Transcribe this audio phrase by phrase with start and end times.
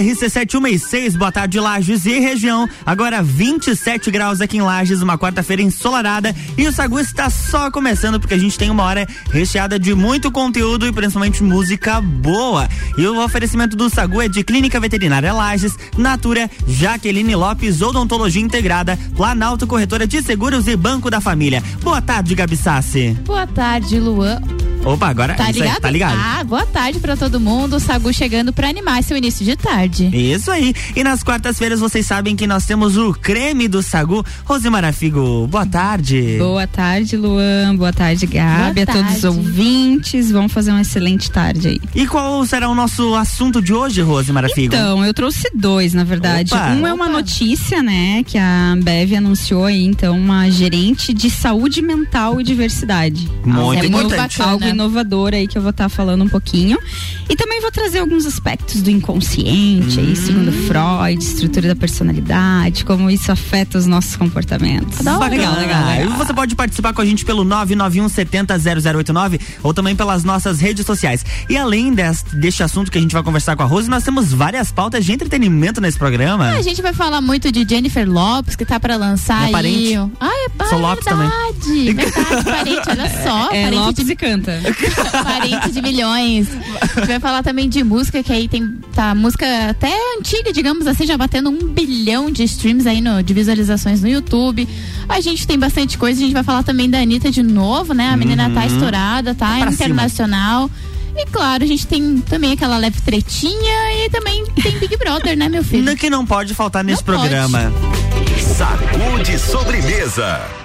[0.00, 2.66] RC7166, boa tarde, Lages e região.
[2.86, 6.34] Agora 27 graus aqui em Lages, uma quarta-feira ensolarada.
[6.56, 10.32] E o Sagu está só começando porque a gente tem uma hora recheada de muito
[10.32, 12.66] conteúdo e principalmente música boa.
[12.96, 18.98] E o oferecimento do Sagu é de Clínica Veterinária Lages, Natura, Jaqueline Lopes, Odontologia Integrada,
[19.14, 21.62] Planalto Corretora de Seguros e Banco da Família.
[21.82, 23.18] Boa tarde, Gabi Sassi.
[23.26, 24.40] Boa tarde, Luan.
[24.84, 25.74] Opa, agora tá ligado?
[25.74, 26.18] Aí, tá ligado?
[26.18, 27.76] Ah, boa tarde para todo mundo.
[27.76, 30.10] O Sagu chegando para animar seu início de tarde.
[30.12, 30.74] Isso aí.
[30.96, 34.24] E nas quartas-feiras vocês sabem que nós temos o creme do Sagu.
[34.44, 36.36] Rosemara Figo, boa tarde.
[36.38, 37.76] Boa tarde, Luan.
[37.76, 38.84] Boa tarde, Gabi.
[38.84, 40.30] Boa a todos os ouvintes.
[40.30, 41.80] Vamos fazer uma excelente tarde aí.
[41.94, 44.74] E qual será o nosso assunto de hoje, Rosemara Figo?
[44.74, 46.54] Então, eu trouxe dois, na verdade.
[46.54, 46.70] Opa.
[46.70, 51.82] Um é uma notícia, né, que a Ambev anunciou aí, então, uma gerente de saúde
[51.82, 53.28] mental e diversidade.
[53.44, 54.40] Muito é importante.
[54.40, 56.78] Algo inovador aí que eu vou estar tá falando um pouquinho.
[57.28, 60.02] E também vou trazer alguns aspectos do inconsciente, hum.
[60.02, 64.98] aí, segundo Freud, estrutura da personalidade, como isso afeta os nossos comportamentos.
[64.98, 66.04] Legal, legal, legal.
[66.04, 70.60] E você pode participar com a gente pelo 991 70 0089 ou também pelas nossas
[70.60, 71.24] redes sociais.
[71.48, 74.32] E além deste, deste assunto que a gente vai conversar com a Rose, nós temos
[74.32, 76.46] várias pautas de entretenimento nesse programa.
[76.46, 79.52] Ah, a gente vai falar muito de Jennifer Lopes, que tá para lançar Minha aí.
[79.52, 80.12] Parente.
[80.20, 81.94] Ah, é, Sou Lopes verdade, também.
[81.94, 83.50] Verdade, parente, olha só.
[83.50, 84.12] É, parente Lopes de...
[84.12, 84.59] e canta.
[85.24, 86.48] parente de milhões.
[86.80, 90.86] A gente vai falar também de música, que aí tem tá música até antiga, digamos
[90.86, 94.68] assim, já batendo um bilhão de streams aí no, de visualizações no YouTube.
[95.08, 98.08] A gente tem bastante coisa, a gente vai falar também da Anitta de novo, né?
[98.08, 98.54] A menina tá uhum.
[98.54, 99.58] tá estourada, tá?
[99.58, 100.68] É internacional.
[100.68, 100.90] Cima.
[101.16, 105.48] E claro, a gente tem também aquela leve tretinha e também tem Big Brother, né,
[105.48, 105.96] meu filho?
[105.96, 107.72] Que não pode faltar nesse não programa.
[107.72, 108.42] Pode.
[108.42, 110.59] Sacude sobremesa.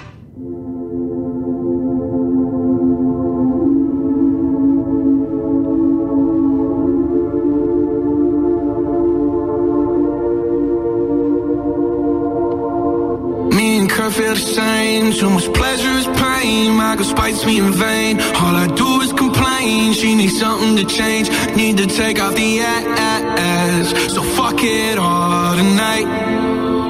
[14.86, 16.76] Too much pleasure is pain.
[16.76, 18.20] My girl spites me in vain.
[18.20, 19.92] All I do is complain.
[19.94, 21.28] She needs something to change.
[21.56, 23.88] Need to take off the ass.
[24.14, 26.06] So fuck it all tonight.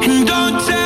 [0.05, 0.86] And don't tell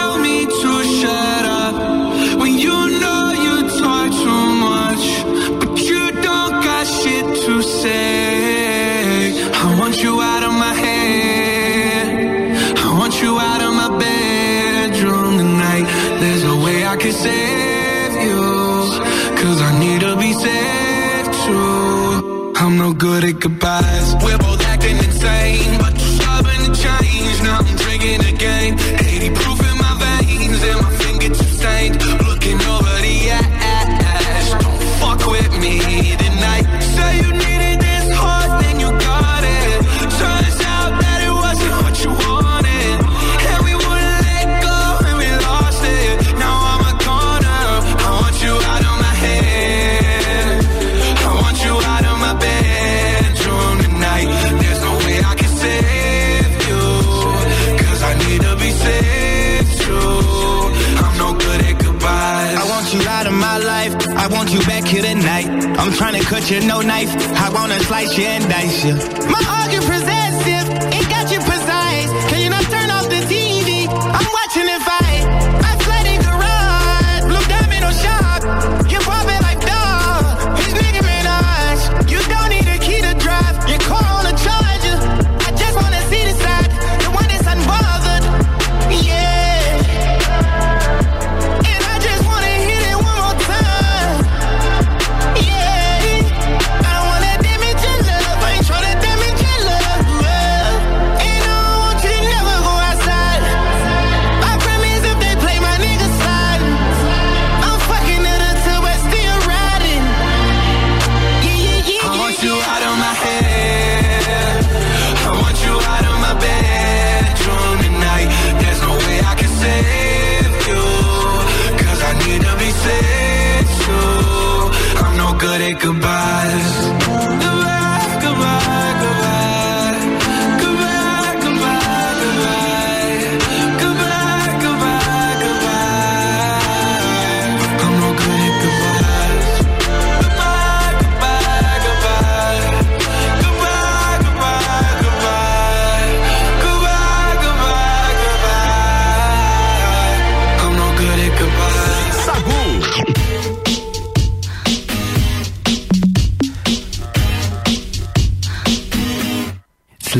[23.33, 24.15] goodbyes.
[24.23, 25.80] We're both acting insane.
[66.51, 67.11] You, no knife.
[67.37, 69.20] I wanna slice you and dice you.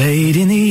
[0.01, 0.70] Late in the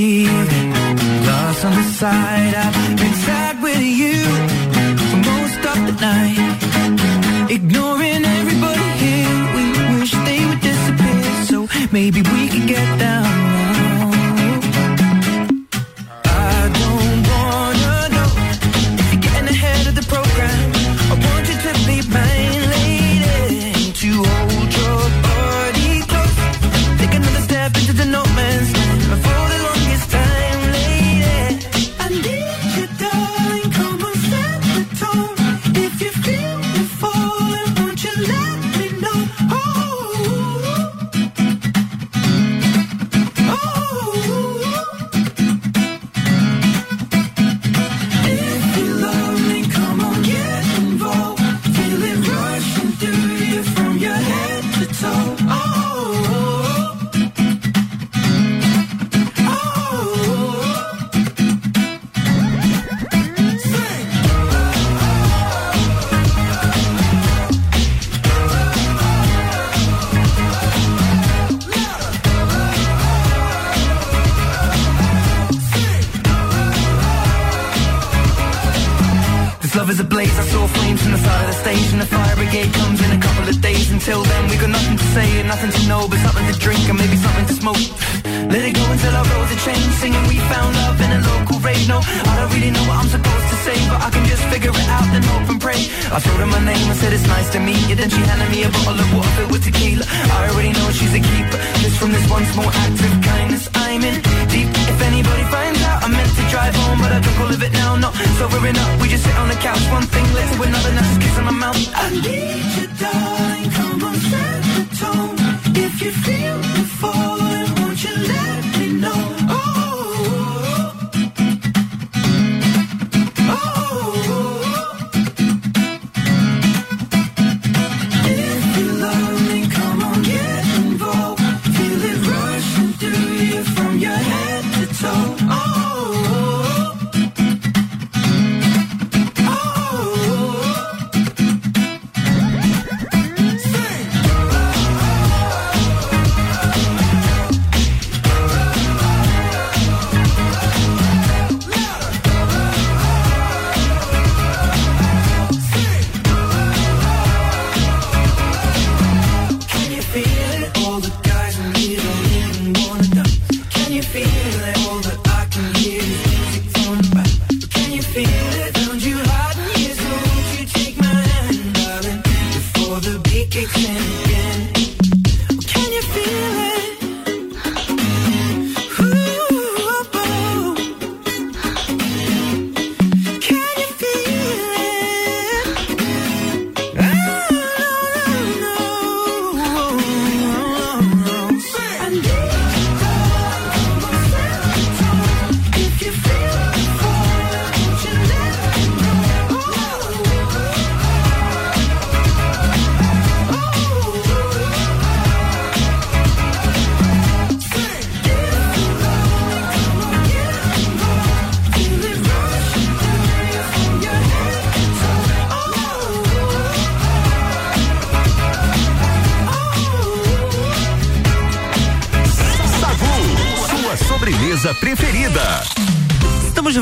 [91.98, 94.90] I don't really know what I'm supposed to say But I can just figure it
[94.90, 95.90] out and hope and pray.
[96.14, 97.96] I told her my name and said it's nice to meet you.
[97.96, 100.06] Then she handed me a bottle of water filled with tequila.
[100.06, 101.60] I already know she's a keeper.
[101.82, 104.22] Just from this one small act of kindness I'm in
[104.54, 104.70] deep.
[104.70, 107.74] If anybody finds out I meant to drive home But I drunk all of it
[107.74, 108.92] now Not sobering up.
[109.02, 111.46] We just sit on the couch One thing led to another Now just kiss on
[111.50, 111.80] my mouth.
[111.96, 113.68] I need you darling.
[113.74, 115.38] Come on set the tone.
[115.74, 117.69] If you feel me falling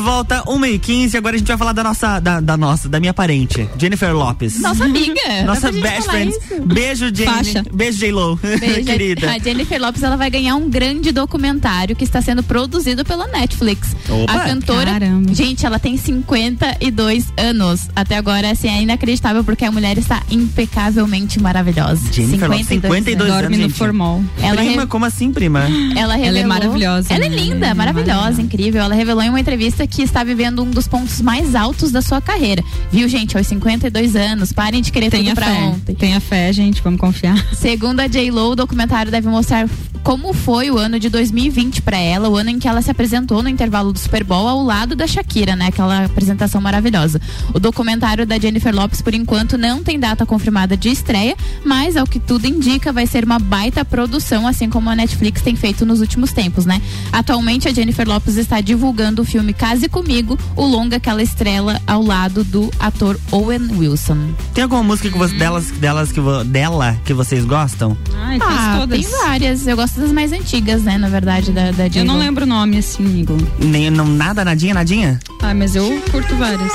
[0.08, 1.16] volta, 1h15.
[1.16, 4.62] Agora a gente vai falar da nossa, da, da nossa, da minha parente, Jennifer Lopes.
[4.62, 5.44] Nossa amiga.
[5.46, 6.34] Nossa best friend.
[6.66, 7.06] Beijo.
[7.26, 7.64] Faixa.
[7.74, 8.40] Beijo, J-Lo.
[8.86, 9.32] Querida.
[9.32, 13.97] A Jennifer Lopes ela vai ganhar um grande documentário que está sendo produzido pela Netflix.
[14.10, 15.34] Opa, a cantora, caramba.
[15.34, 17.90] gente, ela tem 52 anos.
[17.96, 22.02] Até agora, assim, é inacreditável porque a mulher está impecavelmente maravilhosa.
[22.12, 23.42] Jennifer Lopes, 52 anos.
[23.42, 24.24] Dorme no formol.
[24.42, 25.62] Ela prima, re- como assim, prima?
[25.96, 27.36] Ela, revelou, Ela é maravilhosa, Ela é né?
[27.36, 28.42] linda, é maravilhosa, maravilhosa.
[28.42, 28.82] incrível.
[28.82, 32.22] Ela revelou em uma entrevista que está vivendo um dos pontos mais altos da sua
[32.22, 32.64] carreira.
[32.92, 33.38] Viu, gente?
[33.38, 34.52] Aos 52 anos.
[34.52, 35.62] Parem de querer Tenha tudo pra fé.
[35.64, 35.96] ontem.
[35.96, 36.82] Tenha fé, gente.
[36.82, 37.38] Vamos confiar.
[37.54, 39.68] Segundo a J-Lo, o documentário deve mostrar
[40.04, 43.44] como foi o ano de 2020 pra ela, o ano em que ela se apresentou
[43.44, 45.68] no intervalo do Super Bowl ao lado da Shakira, né?
[45.68, 47.20] Aquela apresentação maravilhosa.
[47.54, 51.36] O documentário da Jennifer Lopes, por enquanto, não tem data confirmada de estreia,
[51.66, 55.56] mas ao que tudo indica, vai ser uma baita produção, assim como a Netflix tem
[55.56, 56.82] feito nos últimos tempos, né?
[57.12, 61.82] Atualmente, a Jennifer Lopes está divulgando o filme Case Comigo, o longa que ela estrela
[61.88, 64.18] ao lado do ator Owen Wilson.
[64.54, 67.98] Tem alguma música que você, delas, delas que, dela que vocês gostam?
[68.16, 69.00] Ai, Ah, todas.
[69.00, 69.66] tem várias.
[69.66, 72.78] Eu gosto das mais antigas, né, na verdade, da, da Eu não lembro o nome
[72.78, 73.36] assim, amigo.
[73.60, 75.20] Nem, não, nada, nadinha, nadinha?
[75.42, 76.72] Ah, mas eu curto várias.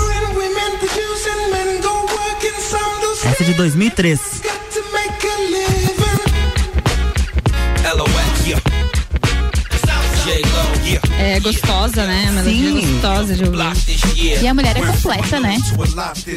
[3.24, 4.41] Essa é de 2003.
[11.22, 12.26] É gostosa, né?
[12.28, 12.92] A melodia Sim.
[12.92, 14.42] gostosa de ouvir.
[14.42, 15.56] E a mulher é completa, né?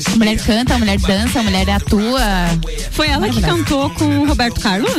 [0.05, 2.21] A mulher canta, a mulher dança, a mulher atua.
[2.91, 4.91] Foi ela que cantou com o Roberto Carlos?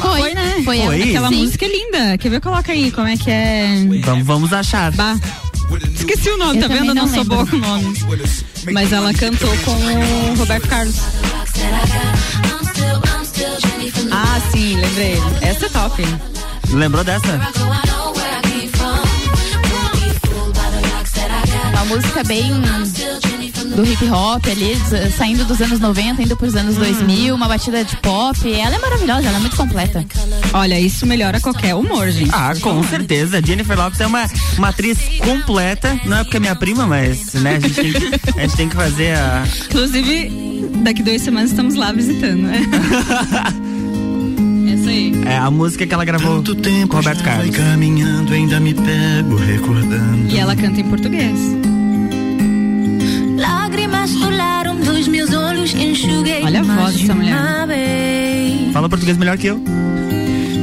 [0.00, 0.62] Foi, Foi, né?
[0.64, 0.86] Foi ela.
[0.88, 1.02] Foi?
[1.02, 1.36] Aquela Sim.
[1.36, 2.18] música é linda.
[2.18, 2.40] Quer ver?
[2.40, 3.86] Coloca aí como é que é.
[4.04, 4.90] Vamos, vamos achar.
[4.92, 5.16] Bah.
[5.94, 6.86] Esqueci o nome, Eu tá vendo?
[6.88, 7.94] Eu não, não sou boa com nome.
[8.72, 10.96] Mas ela cantou com o Roberto Carlos.
[14.10, 15.16] Ah, sim, lembrei.
[15.40, 16.02] Essa é top.
[16.72, 17.40] Lembrou dessa?
[21.82, 22.48] Uma música bem
[23.74, 27.84] do hip hop ali, sa- saindo dos anos 90, indo pros anos 2000, uma batida
[27.84, 28.38] de pop.
[28.52, 30.06] Ela é maravilhosa, ela é muito completa.
[30.52, 32.30] Olha, isso melhora qualquer humor, gente.
[32.32, 33.42] Ah, com certeza.
[33.44, 35.98] Jennifer Lopes é uma, uma atriz completa.
[36.04, 38.68] Não é porque é minha prima, mas né, a, gente tem que, a gente tem
[38.68, 39.42] que fazer a.
[39.66, 42.60] Inclusive, daqui duas semanas estamos lá visitando, né?
[44.86, 45.12] Aí.
[45.26, 47.56] É a música que ela gravou Tanto com tempo Roberto já Carlos.
[47.56, 50.28] caminhando, ainda me pego recordando.
[50.28, 51.38] E ela canta em português.
[53.38, 57.36] Lágrimas rolaram dos meus olhos, enxuguei Olha a voz dessa mulher.
[58.72, 59.60] Fala português melhor que eu.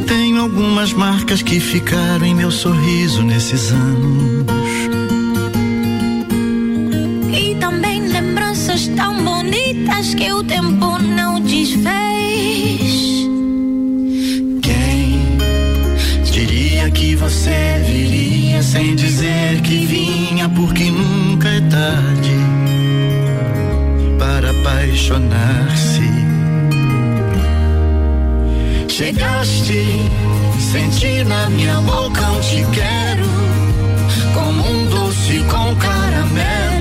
[0.08, 4.46] Tenho algumas marcas que ficaram em meu sorriso nesses anos.
[7.32, 12.09] E também lembranças tão bonitas que o tempo não desfez.
[18.60, 22.36] Viria sem dizer que vinha, porque nunca é tarde
[24.18, 26.10] para apaixonar-se.
[28.88, 29.86] Chegaste,
[30.60, 33.25] senti na minha boca um te quero,
[34.34, 36.78] como um doce com caramelo.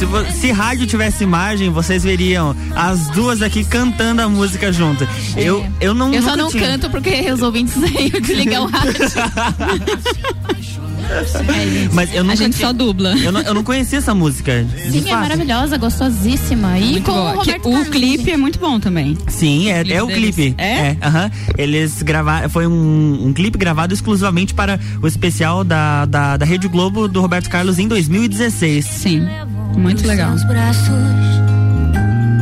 [0.00, 0.06] Se,
[0.40, 5.06] se rádio tivesse imagem, vocês veriam as duas aqui cantando a música junto.
[5.36, 7.10] Eu, eu não Eu só não tinha- canto porque
[7.86, 8.94] aí desligar o rádio.
[11.92, 13.14] Mas eu A gente tinha- só dubla.
[13.18, 14.64] Eu não, eu não conhecia essa música.
[14.90, 16.78] Sim, é maravilhosa, gostosíssima.
[16.78, 17.30] E Muito com boa.
[17.36, 18.30] o Que Roberto o Carlos, clipe né?
[18.32, 19.18] é muito bom também.
[19.28, 20.54] Sim, é, clipe é o clipe.
[20.56, 20.96] É?
[21.02, 21.30] aham.
[21.58, 22.48] Eles gravaram.
[22.48, 27.20] Foi um, um clipe gravado exclusivamente para o especial da, da, da Rede Globo do
[27.20, 28.84] Roberto Carlos em 2016.
[28.86, 29.26] Sim.
[29.76, 30.34] Muito legal.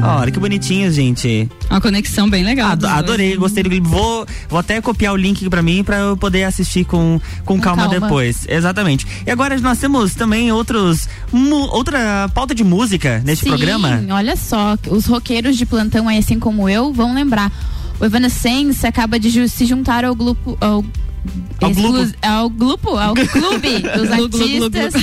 [0.00, 1.48] Olha que bonitinho, gente.
[1.68, 2.70] Uma conexão bem legal.
[2.70, 2.98] Ado- dos dois.
[2.98, 3.86] adorei, gostei do clipe.
[3.86, 7.88] Vou, vou até copiar o link pra mim pra eu poder assistir com, com, calma,
[7.88, 8.00] calma.
[8.00, 8.46] depois.
[8.48, 9.06] Exatamente.
[9.26, 11.08] E agora nós temos também outros.
[11.70, 14.00] outra pauta de música neste Sim, programa.
[14.10, 17.52] olha só, os roqueiros de plantão, aí, assim como eu, vão lembrar.
[18.00, 20.56] O Evanescence acaba de se juntar ao grupo.
[20.60, 20.84] Ao,
[22.22, 24.94] Ao ao grupo, ao clube dos artistas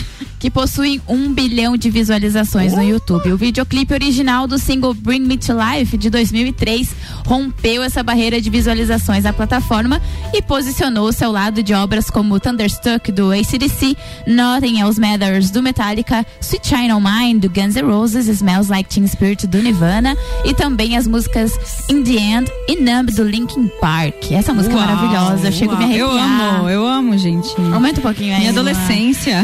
[0.46, 3.32] que possuem um bilhão de visualizações no YouTube.
[3.32, 6.96] O videoclipe original do single Bring Me to Life de 2003
[7.26, 10.00] rompeu essa barreira de visualizações da plataforma
[10.32, 16.24] e posicionou-se ao lado de obras como Thunderstruck do ACDC, Nothing Else Matters do Metallica,
[16.40, 20.54] Sweet Shine On Mine do Guns N' Roses, Smells Like Teen Spirit do Nirvana e
[20.54, 21.54] também as músicas
[21.90, 24.32] In The End e Numb do Linkin Park.
[24.32, 26.05] Essa música é Uau, maravilhosa, eu chego a me uau.
[26.06, 27.50] Eu amo, eu amo, gente.
[27.74, 28.40] Aumenta um pouquinho aí.
[28.40, 29.44] Minha adolescência.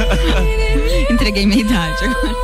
[1.10, 2.34] Entreguei minha idade agora.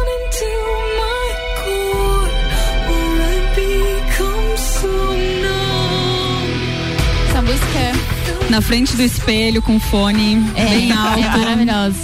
[7.29, 11.39] Essa música Na frente do espelho, com fone, é, bem é alto.
[11.39, 11.99] maravilhosa.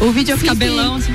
[0.00, 1.12] O videoclipe, Cabelão, assim.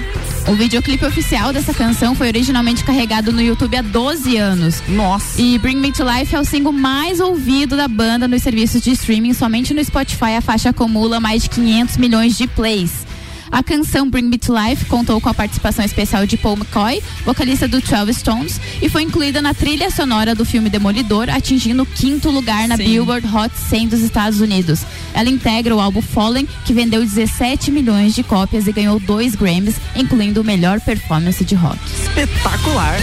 [0.48, 4.82] O videoclipe oficial dessa canção foi originalmente carregado no YouTube há 12 anos.
[4.88, 5.42] Nossa.
[5.42, 8.92] E Bring Me to Life é o single mais ouvido da banda nos serviços de
[8.92, 9.34] streaming.
[9.34, 13.07] Somente no Spotify a faixa acumula mais de 500 milhões de plays.
[13.51, 17.68] A canção Bring Me to Life contou com a participação especial de Paul McCoy, vocalista
[17.68, 22.30] do 12 Stones, e foi incluída na trilha sonora do filme Demolidor, atingindo o quinto
[22.30, 22.84] lugar na Sim.
[22.84, 24.82] Billboard Hot 100 dos Estados Unidos.
[25.13, 29.75] Ela integra o álbum Fallen, que vendeu 17 milhões de cópias e ganhou dois Grammys,
[29.96, 31.80] incluindo o melhor performance de rock.
[31.86, 32.98] Espetacular.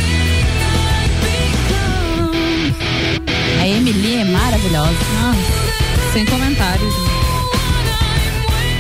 [3.61, 4.99] A Emily é maravilhosa.
[6.13, 7.14] Sem comentários.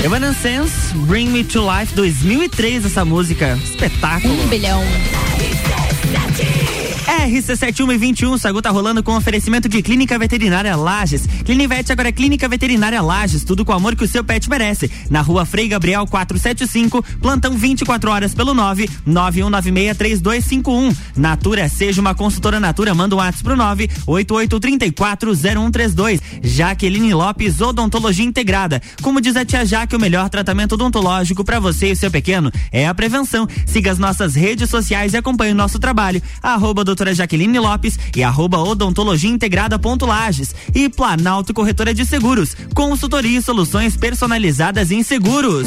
[0.05, 3.59] Evanescence, Bring Me to Life 2003, essa música.
[3.65, 4.35] Espetáculo.
[4.35, 4.85] Um bilhão.
[7.05, 11.27] RC7121, o Sagu tá rolando com oferecimento de Clínica Veterinária Lages.
[11.45, 14.91] Clinivete agora é Clínica Veterinária Lages, tudo com o amor que o seu pet merece.
[15.11, 20.97] Na rua Frei Gabriel 475, plantão 24 horas pelo 9 91963251.
[21.17, 26.21] Natura, seja uma consultora Natura, manda um WhatsApp pro 9 88340132.
[26.43, 28.81] Jaqueline Lopes, Odontologia Integrada.
[29.03, 32.87] Como diz a tia Jaque, o melhor tratamento odontológico para você e seu pequeno é
[32.87, 33.47] a prevenção.
[33.67, 36.23] Siga as nossas redes sociais e acompanhe o nosso trabalho.
[36.43, 40.55] Arroba doutora Jaqueline Lopes e arroba odontologia integrada ponto Lages.
[40.73, 42.57] E Planalto Corretora de Seguros.
[42.73, 45.67] Consultoria e soluções personalizadas em seguros.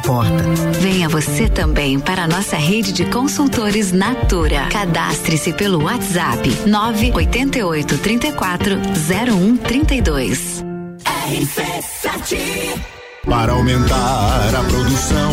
[0.00, 0.44] importa.
[0.80, 4.66] Venha você também para a nossa rede de consultores Natura.
[4.70, 10.64] Cadastre-se pelo WhatsApp 988 34 0132.
[11.04, 12.80] RC7
[13.26, 15.32] para aumentar a produção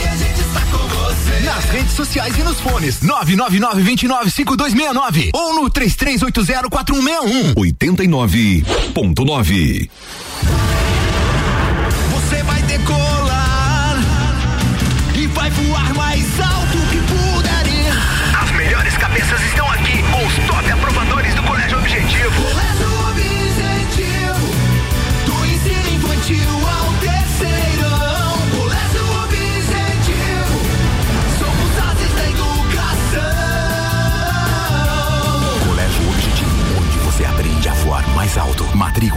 [1.61, 2.99] nas redes sociais e nos fones.
[3.01, 7.55] 999-295269 ou no 33804161.
[7.55, 9.89] 89.9.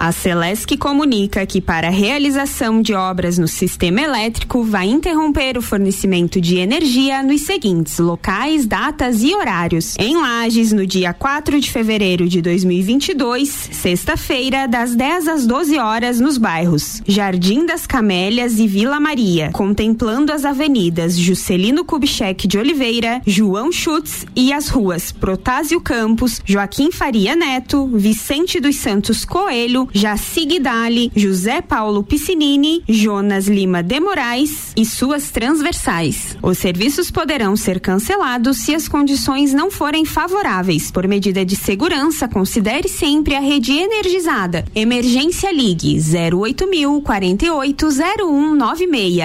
[0.00, 5.62] A Celesc comunica que para a realização de obras no sistema elétrico vai interromper o
[5.62, 9.96] fornecimento de energia nos seguintes locais, datas e horários.
[9.98, 16.20] Em Lages, no dia 4 de fevereiro de 2022, sexta-feira, das 10 às 12 horas
[16.20, 23.20] nos bairros Jardim das Camélias e Vila Maria, contemplando as avenidas Juscelino Kubitschek de Oliveira,
[23.26, 30.46] João Schutz e as ruas Protásio Campos, Joaquim Faria Neto, Vicente dos Santos Coelho, Jaci
[30.46, 36.36] Guidali, José Paulo Piscinini, Jonas Lima de Moraes e suas transversais.
[36.42, 40.90] Os serviços poderão ser cancelados se as condições não forem favoráveis.
[40.90, 44.64] Por medida de segurança, considere sempre a rede energizada.
[44.74, 49.18] Emergência Ligue 08000 480196.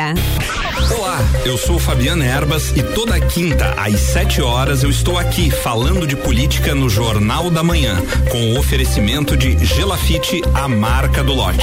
[0.97, 6.06] Olá, eu sou Fabiana Erbas e toda quinta às 7 horas eu estou aqui falando
[6.06, 11.59] de política no Jornal da Manhã, com o oferecimento de Gelafite a marca do lote.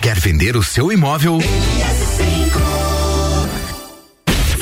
[0.00, 1.38] Quer vender o seu imóvel?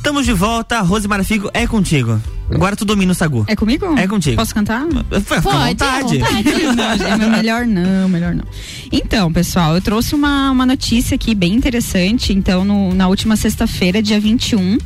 [0.00, 2.18] Estamos de volta, Rose Marafigo, é contigo.
[2.52, 3.44] Agora tu domina o Sagu.
[3.46, 3.96] É comigo?
[3.96, 4.36] É contigo.
[4.36, 4.84] Posso cantar?
[5.20, 6.18] Fica à vontade.
[6.74, 8.44] não, é melhor não, melhor não.
[8.90, 12.32] Então, pessoal, eu trouxe uma, uma notícia aqui bem interessante.
[12.32, 14.78] Então, no, na última sexta-feira, dia 21,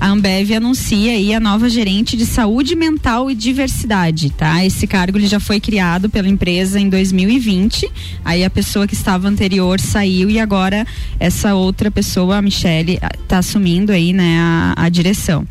[0.00, 4.64] a Ambev anuncia aí a nova gerente de saúde mental e diversidade, tá?
[4.64, 7.88] Esse cargo ele já foi criado pela empresa em 2020.
[8.24, 10.84] Aí a pessoa que estava anterior saiu e agora
[11.20, 15.46] essa outra pessoa, a Michele, está assumindo aí, né, a, a direção.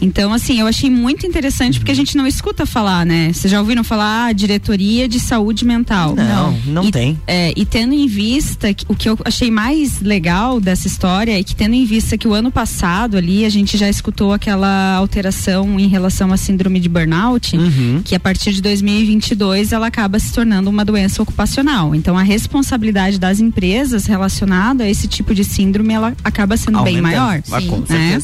[0.00, 3.32] Então, assim, eu achei muito interessante porque a gente não escuta falar, né?
[3.32, 6.14] Vocês já ouviram falar ah, diretoria de saúde mental?
[6.14, 7.18] Não, não e, tem.
[7.26, 11.42] É, e tendo em vista que, o que eu achei mais legal dessa história é
[11.42, 15.78] que tendo em vista que o ano passado ali a gente já escutou aquela alteração
[15.78, 18.02] em relação à síndrome de burnout, Uhum.
[18.04, 21.94] que a partir de 2022 ela acaba se tornando uma doença ocupacional.
[21.94, 26.98] Então a responsabilidade das empresas relacionada a esse tipo de síndrome ela acaba sendo bem
[26.98, 27.02] Aumentando.
[27.02, 27.42] maior.
[27.50, 28.18] Ah, com né?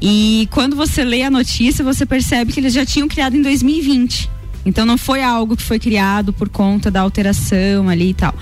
[0.00, 4.35] E quando você lê a notícia, você percebe que eles já tinham criado em 2020.
[4.66, 8.34] Então não foi algo que foi criado por conta da alteração ali e tal.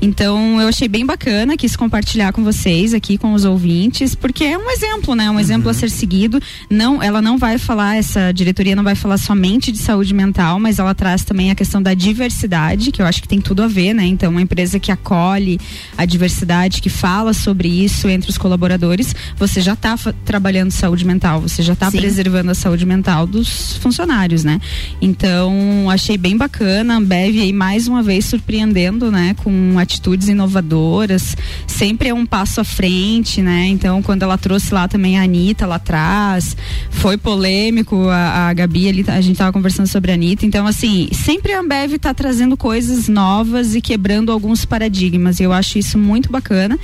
[0.00, 4.56] Então eu achei bem bacana, quis compartilhar com vocês aqui, com os ouvintes, porque é
[4.56, 5.28] um exemplo, né?
[5.30, 6.40] Um exemplo a ser seguido.
[6.70, 10.78] Não, ela não vai falar, essa diretoria não vai falar somente de saúde mental, mas
[10.78, 13.92] ela traz também a questão da diversidade, que eu acho que tem tudo a ver,
[13.92, 14.06] né?
[14.06, 15.58] Então, uma empresa que acolhe
[15.98, 21.40] a diversidade, que fala sobre isso entre os colaboradores, você já está trabalhando saúde mental,
[21.40, 24.60] você já está preservando a saúde mental dos funcionários, né?
[25.00, 25.52] Então,
[25.88, 26.94] achei bem bacana.
[26.94, 32.60] A Ambev aí mais uma vez surpreendendo, né, com atitudes inovadoras, sempre é um passo
[32.60, 33.66] à frente, né?
[33.66, 36.56] Então, quando ela trouxe lá também a Anitta lá atrás,
[36.90, 41.08] foi polêmico, a, a Gabi ali, a gente tava conversando sobre a Anitta, então assim,
[41.12, 45.98] sempre a Ambev tá trazendo coisas novas e quebrando alguns paradigmas, e eu acho isso
[45.98, 46.78] muito bacana.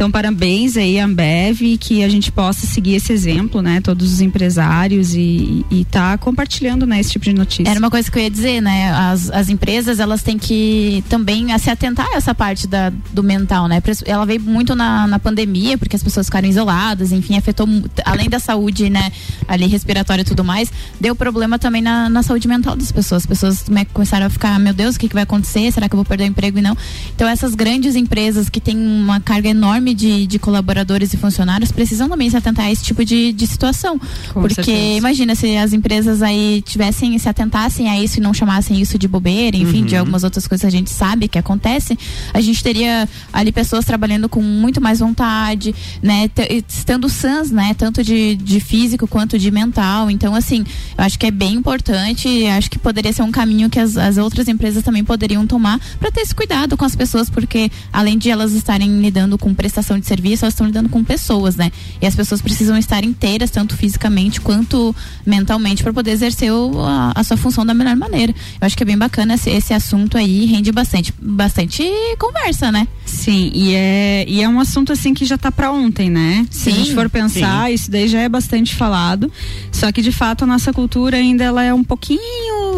[0.00, 3.82] Então, parabéns aí, Ambev, que a gente possa seguir esse exemplo, né?
[3.82, 7.70] Todos os empresários e, e tá compartilhando, né, esse tipo de notícia.
[7.70, 8.90] Era uma coisa que eu ia dizer, né?
[8.92, 13.68] As, as empresas, elas têm que também se atentar a essa parte da, do mental,
[13.68, 13.82] né?
[14.06, 17.68] Ela veio muito na, na pandemia, porque as pessoas ficaram isoladas, enfim, afetou,
[18.02, 19.12] além da saúde, né?
[19.46, 23.24] Ali respiratória e tudo mais, deu problema também na, na saúde mental das pessoas.
[23.24, 25.70] As pessoas come- começaram a ficar, meu Deus, o que, que vai acontecer?
[25.70, 26.74] Será que eu vou perder o emprego e não?
[27.14, 32.08] Então, essas grandes empresas que têm uma carga enorme de, de colaboradores e funcionários precisam
[32.08, 33.98] também se atentar a esse tipo de, de situação.
[34.32, 34.78] Com porque certeza.
[34.98, 39.06] imagina se as empresas aí tivessem, se atentassem a isso e não chamassem isso de
[39.08, 40.00] bobeira, enfim, de Uhum.
[40.00, 41.98] algumas outras coisas que a gente sabe que acontece,
[42.32, 46.28] a gente teria ali pessoas trabalhando com muito mais vontade, né,
[46.68, 50.10] estando sãs, né, tanto de, de físico quanto de mental.
[50.10, 50.64] Então, assim,
[50.96, 53.96] eu acho que é bem importante, e acho que poderia ser um caminho que as,
[53.96, 58.16] as outras empresas também poderiam tomar para ter esse cuidado com as pessoas, porque além
[58.18, 61.72] de elas estarem lidando com prestação de serviço, elas estão lidando com pessoas, né?
[62.00, 64.94] E as pessoas precisam estar inteiras, tanto fisicamente quanto
[65.26, 68.32] mentalmente, para poder exercer o- a, a sua função da melhor maneira.
[68.60, 71.82] Eu acho que é bem bacana esse, esse assunto aí, rende bastante, bastante
[72.18, 72.86] conversa, né?
[73.06, 76.46] Sim, e é, e é um assunto assim que já tá pra ontem, né?
[76.50, 79.32] Se a Sim, gente for pensar, isso daí já é bastante falado.
[79.72, 82.20] Só que de fato a nossa cultura ainda ela é um pouquinho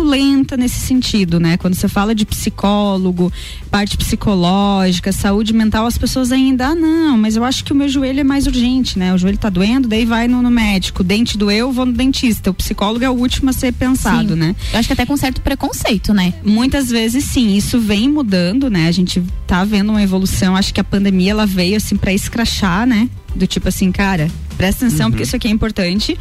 [0.02, 1.56] lenta nesse sentido, né?
[1.56, 3.32] Quando você fala de psicólogo,
[3.70, 7.88] parte psicológica, saúde mental, as pessoas ainda, ah, não, mas eu acho que o meu
[7.88, 9.14] joelho é mais urgente, né?
[9.14, 11.02] O joelho tá doendo, daí vai no, no médico.
[11.02, 12.50] O dente doeu, vou no dentista.
[12.50, 14.40] O psicólogo é o último a ser pensado, Sim.
[14.40, 14.56] né?
[14.72, 16.34] Eu acho que até com certo preconceito, né?
[16.44, 18.88] Muitas vezes sim, isso vem mudando, né?
[18.88, 22.86] A gente tá vendo uma evolução, acho que a pandemia ela veio assim para escrachar,
[22.86, 23.08] né?
[23.34, 26.16] Do tipo assim, cara, Presta atenção porque isso aqui é importante.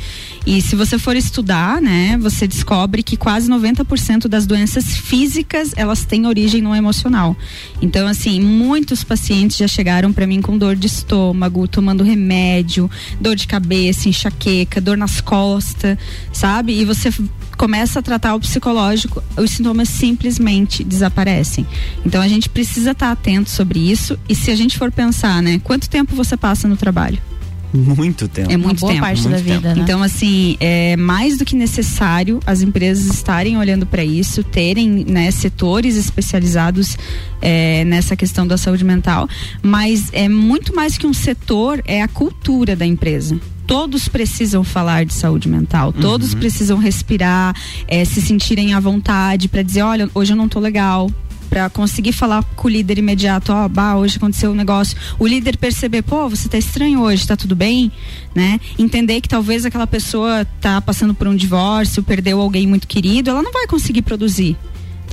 [0.46, 6.06] E se você for estudar, né, você descobre que quase 90% das doenças físicas, elas
[6.06, 7.36] têm origem no emocional.
[7.82, 13.36] Então, assim, muitos pacientes já chegaram para mim com dor de estômago, tomando remédio, dor
[13.36, 15.98] de cabeça, enxaqueca, dor nas costas,
[16.34, 16.80] sabe?
[16.80, 17.12] E você
[17.62, 21.64] começa a tratar o psicológico, os sintomas simplesmente desaparecem.
[22.04, 25.62] Então a gente precisa estar atento sobre isso e se a gente for pensar, né,
[25.64, 27.20] quanto tempo você passa no trabalho?
[27.72, 28.52] Muito tempo.
[28.52, 29.06] É muito boa tempo.
[29.06, 29.82] parte muito da vida, né?
[29.82, 35.30] Então, assim, é mais do que necessário as empresas estarem olhando para isso, terem né,
[35.30, 36.98] setores especializados
[37.40, 39.30] é, nessa questão da saúde mental,
[39.62, 43.40] mas é muito mais que um setor, é a cultura da empresa
[43.72, 47.56] todos precisam falar de saúde mental, todos precisam respirar,
[47.88, 51.10] é, se sentirem à vontade para dizer, olha, hoje eu não tô legal,
[51.50, 54.98] para conseguir falar com o líder imediato, ó, bah, hoje aconteceu um negócio.
[55.18, 57.90] O líder perceber, pô, você tá estranho hoje, tá tudo bem,
[58.36, 58.60] né?
[58.78, 63.42] Entender que talvez aquela pessoa tá passando por um divórcio, perdeu alguém muito querido, ela
[63.42, 64.58] não vai conseguir produzir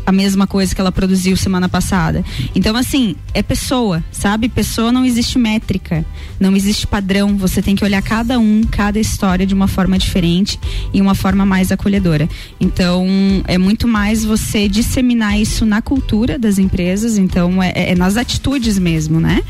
[0.09, 2.25] a mesma coisa que ela produziu semana passada.
[2.55, 4.49] Então, assim, é pessoa, sabe?
[4.49, 6.05] Pessoa não existe métrica,
[6.41, 7.37] não existe padrão.
[7.37, 10.59] Você tem que olhar cada um, cada história de uma forma diferente
[10.95, 12.29] e uma forma mais acolhedora.
[12.59, 13.07] Então,
[13.47, 18.79] é muito mais você disseminar isso na cultura das empresas, então, é, é nas atitudes
[18.79, 19.43] mesmo, né?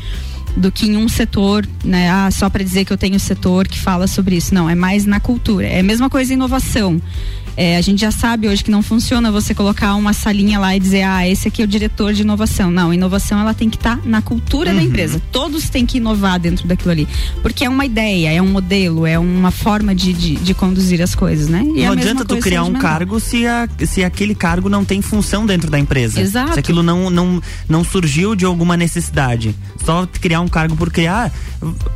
[0.57, 2.09] do que em um setor, né?
[2.09, 4.53] Ah, só para dizer que eu tenho um setor que fala sobre isso.
[4.53, 5.67] Não, é mais na cultura.
[5.67, 7.01] É a mesma coisa inovação.
[7.55, 10.79] É, a gente já sabe hoje que não funciona você colocar uma salinha lá e
[10.79, 12.71] dizer, ah, esse aqui é o diretor de inovação.
[12.71, 15.21] Não, inovação ela tem que estar tá na cultura da empresa.
[15.31, 17.07] Todos têm que inovar dentro daquilo ali.
[17.41, 21.15] Porque é uma ideia, é um modelo, é uma forma de, de, de conduzir as
[21.15, 21.59] coisas, né?
[21.61, 24.85] E não a mesma adianta tu criar um cargo se, a, se aquele cargo não
[24.85, 26.21] tem função dentro da empresa.
[26.21, 26.53] Exato.
[26.53, 29.55] Se aquilo não, não, não surgiu de alguma necessidade.
[29.83, 31.31] Só criar um cargo por criar,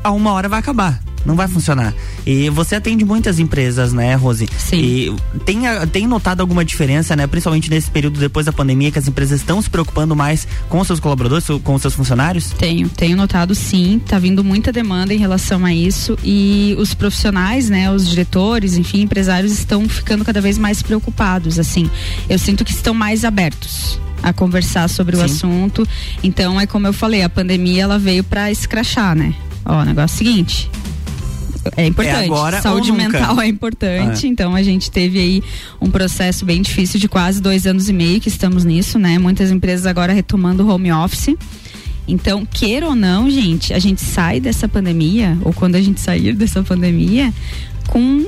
[0.04, 1.00] a uma hora vai acabar.
[1.26, 1.94] Não vai funcionar.
[2.26, 4.48] E você atende muitas empresas, né, Rose?
[4.58, 4.78] Sim.
[4.78, 7.26] E tem, tem notado alguma diferença, né?
[7.28, 11.00] Principalmente nesse período depois da pandemia, que as empresas estão se preocupando mais com seus
[11.00, 12.52] colaboradores, com seus funcionários?
[12.52, 17.70] Tenho, tenho notado sim, tá vindo muita demanda em relação a isso e os profissionais,
[17.70, 21.90] né, os diretores, enfim, empresários estão ficando cada vez mais preocupados, assim.
[22.30, 25.26] Eu sinto que estão mais abertos a conversar sobre o Sim.
[25.26, 25.88] assunto.
[26.24, 29.36] Então é como eu falei, a pandemia ela veio para escrachar, né?
[29.66, 30.72] Ó, o negócio é o seguinte,
[31.78, 32.26] é importante.
[32.26, 34.26] agora Saúde mental é importante.
[34.26, 34.30] É.
[34.30, 35.44] Então a gente teve aí
[35.82, 39.18] um processo bem difícil de quase dois anos e meio que estamos nisso, né?
[39.18, 41.36] Muitas empresas agora retomando o home office.
[42.08, 46.34] Então, queira ou não, gente, a gente sai dessa pandemia, ou quando a gente sair
[46.34, 47.34] dessa pandemia,
[47.88, 48.26] com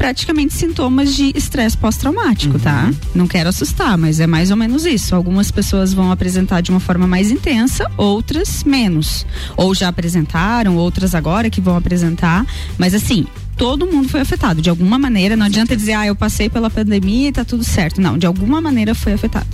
[0.00, 2.90] praticamente sintomas de estresse pós-traumático, tá?
[3.14, 5.14] Não quero assustar, mas é mais ou menos isso.
[5.14, 9.26] Algumas pessoas vão apresentar de uma forma mais intensa, outras menos.
[9.58, 12.46] Ou já apresentaram, outras agora que vão apresentar.
[12.78, 13.26] Mas assim,
[13.58, 14.62] todo mundo foi afetado.
[14.62, 18.00] De alguma maneira, não adianta dizer, ah, eu passei pela pandemia e tá tudo certo.
[18.00, 19.48] Não, de alguma maneira foi afetado.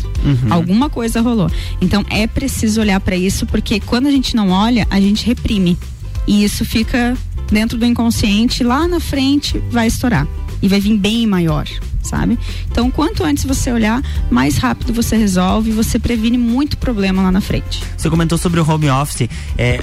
[0.49, 1.51] Alguma coisa rolou.
[1.81, 5.77] Então é preciso olhar para isso, porque quando a gente não olha, a gente reprime.
[6.25, 7.17] E isso fica
[7.51, 10.27] dentro do inconsciente, lá na frente vai estourar.
[10.63, 11.67] E vai vir bem maior,
[12.07, 12.39] sabe?
[12.71, 17.41] Então, quanto antes você olhar, mais rápido você resolve você previne muito problema lá na
[17.41, 17.83] frente.
[17.97, 19.29] Você comentou sobre o home office.
[19.59, 19.79] É,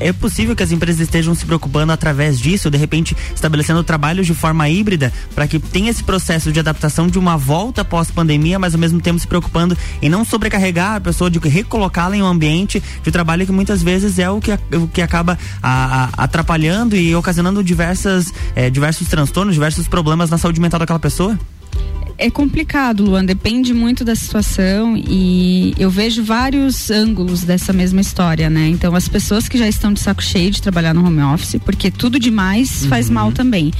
[0.00, 4.34] é possível que as empresas estejam se preocupando através disso, de repente estabelecendo trabalhos de
[4.34, 8.80] forma híbrida, para que tenha esse processo de adaptação de uma volta pós-pandemia, mas ao
[8.80, 13.10] mesmo tempo se preocupando em não sobrecarregar a pessoa, de recolocá-la em um ambiente de
[13.10, 17.62] trabalho que muitas vezes é o que, o que acaba a- a- atrapalhando e ocasionando
[17.62, 21.38] diversas, é, diversos transtornos, diversos problemas na saúde mental daquela pessoa?
[22.18, 28.48] É complicado, Luan, depende muito da situação e eu vejo vários ângulos dessa mesma história,
[28.48, 28.68] né?
[28.68, 31.90] Então, as pessoas que já estão de saco cheio de trabalhar no home office, porque
[31.90, 33.70] tudo demais faz mal também.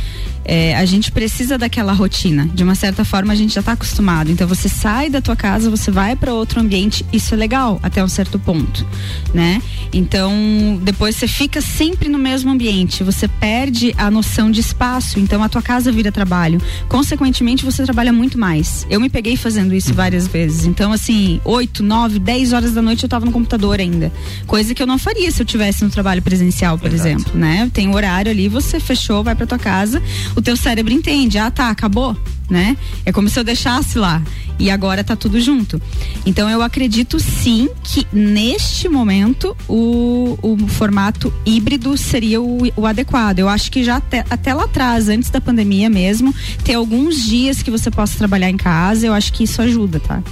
[0.48, 2.48] É, a gente precisa daquela rotina.
[2.54, 4.30] De uma certa forma, a gente já está acostumado.
[4.30, 8.02] Então, você sai da tua casa, você vai para outro ambiente, isso é legal até
[8.02, 8.86] um certo ponto,
[9.34, 9.60] né?
[9.92, 15.18] Então, depois você fica sempre no mesmo ambiente, você perde a noção de espaço.
[15.18, 16.60] Então, a tua casa vira trabalho.
[16.88, 18.86] Consequentemente, você trabalha muito mais.
[18.88, 20.64] Eu me peguei fazendo isso várias vezes.
[20.64, 24.12] Então, assim, 8, 9, 10 horas da noite eu tava no computador ainda.
[24.46, 27.70] Coisa que eu não faria se eu tivesse no trabalho presencial, por exemplo, né?
[27.72, 30.02] Tem um horário ali, você fechou, vai pra tua casa,
[30.36, 32.14] o teu cérebro entende, ah, tá, acabou,
[32.48, 32.76] né?
[33.04, 34.22] É como se eu deixasse lá
[34.58, 35.80] e agora tá tudo junto.
[36.24, 43.38] Então eu acredito sim que neste momento o, o formato híbrido seria o, o adequado.
[43.38, 47.62] Eu acho que já até, até lá atrás, antes da pandemia mesmo, ter alguns dias
[47.62, 50.22] que você possa trabalhar em casa, eu acho que isso ajuda, tá?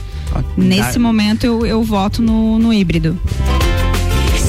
[0.57, 3.19] Nesse momento eu, eu voto no, no híbrido.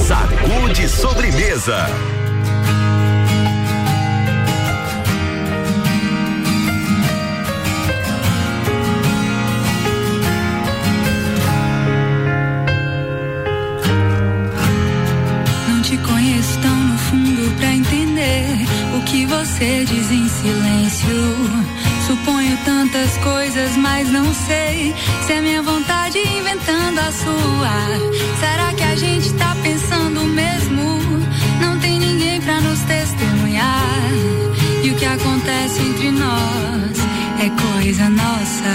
[0.06, 1.86] Sacude sobremesa.
[19.46, 21.08] Procedes em silêncio.
[22.06, 28.38] Suponho tantas coisas, mas não sei se é minha vontade inventando a sua.
[28.40, 30.98] Será que a gente tá pensando mesmo?
[31.60, 34.10] Não tem ninguém pra nos testemunhar.
[34.82, 36.96] E o que acontece entre nós
[37.38, 38.72] é coisa nossa.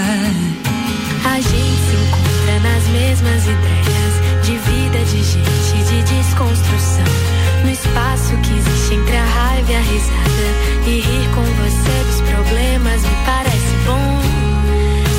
[1.24, 4.14] A gente se encontra nas mesmas ideias
[4.44, 7.51] de vida, de gente, de desconstrução.
[7.62, 10.48] No espaço que existe entre a raiva e a risada.
[10.86, 14.20] E rir com você dos problemas me parece bom.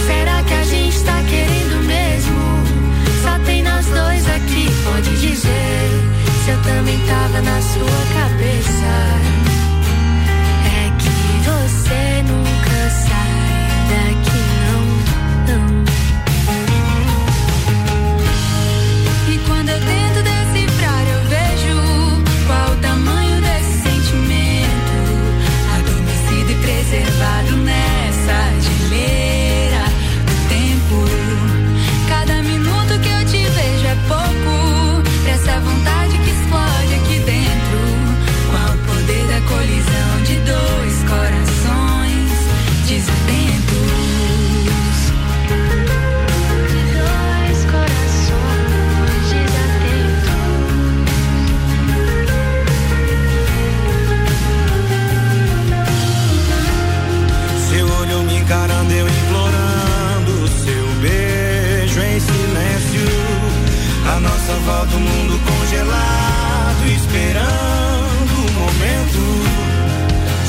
[0.06, 2.64] Será que a gente tá querendo mesmo?
[3.24, 6.14] Só tem nós dois aqui, pode dizer.
[6.44, 8.92] Se eu também tava na sua cabeça.
[10.66, 11.10] É que
[11.48, 13.53] você nunca sai
[64.44, 69.22] A nossa volta, o mundo congelado, esperando o momento.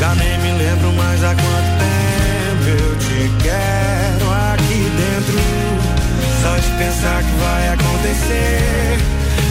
[0.00, 5.38] Já nem me lembro mais há quanto tempo eu te quero aqui dentro.
[6.42, 8.98] Só de pensar que vai acontecer,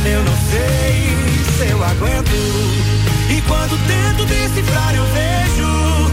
[0.08, 1.16] eu não sei
[1.58, 2.32] se eu aguento.
[3.30, 6.13] E quando tento decifrar, eu vejo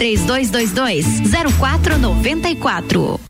[0.00, 1.04] 3222
[1.60, 3.29] 0494.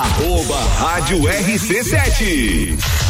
[0.00, 3.09] Arroba Rádio RC7.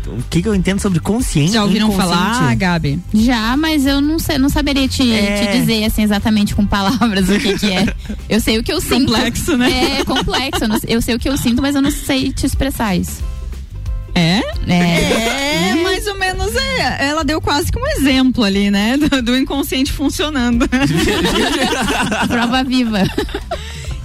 [0.06, 1.52] O que, que eu entendo sobre consciente?
[1.52, 2.98] Já ouviram falar, Gabi?
[3.12, 5.46] Já, mas eu não sei, não saberia te, É.
[5.52, 7.92] te dizer assim exatamente com palavras o que que é.
[8.28, 9.06] Eu sei o que eu sinto.
[9.12, 9.98] Complexo, né?
[10.00, 10.64] É complexo.
[10.64, 13.20] Eu, não- eu sei o que eu sinto, mas eu não sei te expressar isso.
[14.16, 14.40] É?
[14.66, 15.72] É.
[15.72, 17.06] É, mais ou menos é.
[17.08, 18.96] Ela deu quase que um exemplo ali, né?
[18.96, 20.66] Do, do inconsciente funcionando.
[22.26, 23.02] Prova viva.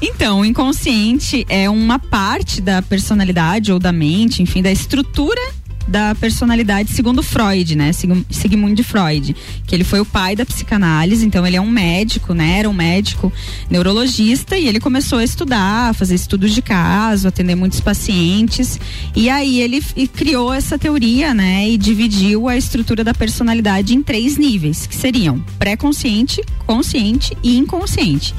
[0.02, 5.42] Então, o inconsciente é uma parte da personalidade ou da mente, enfim, da estrutura
[5.92, 7.92] da personalidade segundo Freud, né?
[8.30, 9.36] Sigmund Freud,
[9.68, 12.60] que ele foi o pai da psicanálise, então ele é um médico, né?
[12.60, 13.32] Era um médico
[13.70, 18.80] neurologista e ele começou a estudar, a fazer estudos de caso, atender muitos pacientes.
[19.14, 21.70] E aí ele e criou essa teoria, né?
[21.70, 28.34] E dividiu a estrutura da personalidade em três níveis, que seriam pré-consciente, consciente e inconsciente.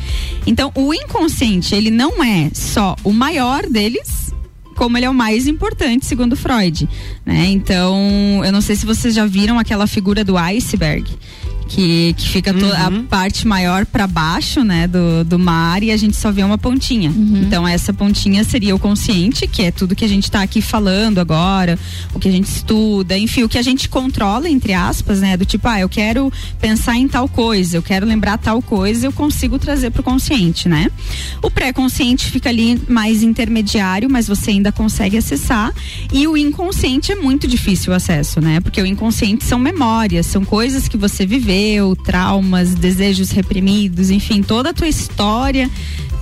[0.46, 4.21] Então, o inconsciente, ele não é só o maior deles,
[4.82, 6.88] como ele é o mais importante, segundo Freud,
[7.24, 7.46] né?
[7.46, 11.08] Então, eu não sei se vocês já viram aquela figura do iceberg,
[11.74, 15.96] que, que fica to- a parte maior para baixo, né, do, do mar e a
[15.96, 17.10] gente só vê uma pontinha.
[17.46, 21.18] Então, essa pontinha seria o consciente, que é tudo que a gente tá aqui falando
[21.18, 21.78] agora,
[22.14, 25.46] o que a gente estuda, enfim, o que a gente controla, entre aspas, né, do
[25.46, 29.58] tipo, ah, eu quero pensar em tal coisa, eu quero lembrar tal coisa, eu consigo
[29.58, 30.90] trazer pro consciente, né?
[31.42, 35.72] O pré-consciente fica ali mais intermediário, mas você ainda consegue acessar.
[36.12, 38.60] E o inconsciente é muito difícil o acesso, né?
[38.60, 41.61] Porque o inconsciente são memórias, são coisas que você viveu,
[42.04, 45.70] traumas, desejos reprimidos, enfim, toda a tua história,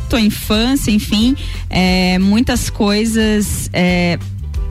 [0.08, 1.36] tua infância, enfim,
[1.68, 3.70] é, muitas coisas.
[3.72, 4.18] É,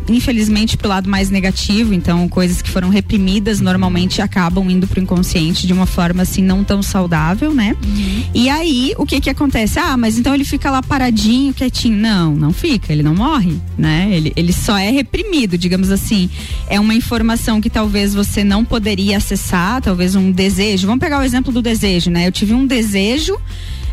[0.09, 5.67] infelizmente pro lado mais negativo, então coisas que foram reprimidas normalmente acabam indo pro inconsciente
[5.67, 7.75] de uma forma assim não tão saudável, né?
[8.33, 9.79] E aí, o que que acontece?
[9.79, 11.97] Ah, mas então ele fica lá paradinho, quietinho.
[11.97, 14.09] Não, não fica, ele não morre, né?
[14.11, 16.29] Ele, ele só é reprimido, digamos assim.
[16.67, 20.87] É uma informação que talvez você não poderia acessar, talvez um desejo.
[20.87, 22.27] Vamos pegar o exemplo do desejo, né?
[22.27, 23.37] Eu tive um desejo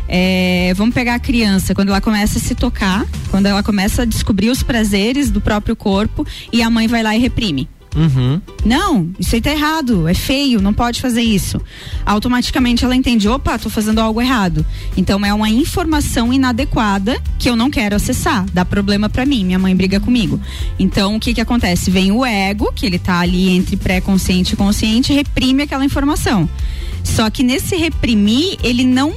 [0.07, 4.05] é, vamos pegar a criança, quando ela começa a se tocar, quando ela começa a
[4.05, 7.67] descobrir os prazeres do próprio corpo e a mãe vai lá e reprime.
[7.97, 8.39] Uhum.
[8.63, 11.59] Não, isso aí tá errado, é feio, não pode fazer isso.
[12.05, 14.63] Automaticamente ela entende, opa, tô fazendo algo errado.
[14.95, 19.57] Então é uma informação inadequada que eu não quero acessar, dá problema pra mim, minha
[19.57, 20.39] mãe briga comigo.
[20.77, 21.89] Então o que que acontece?
[21.89, 26.47] Vem o ego, que ele tá ali entre pré-consciente e consciente, reprime aquela informação.
[27.03, 29.13] Só que nesse reprimir, ele não